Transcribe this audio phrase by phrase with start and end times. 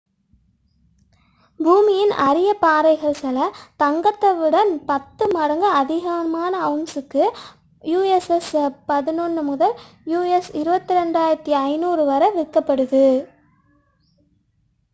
[1.59, 3.41] பூமியின் அரிய பாறைகள் சில
[3.79, 7.21] தங்கத்தை விட 10 மடங்கு அதிகமான அவுன்சிற்கு
[8.15, 9.75] us$11.000 முதல்
[10.15, 13.21] us$22,500 வரை விற்கப்படுகின்றன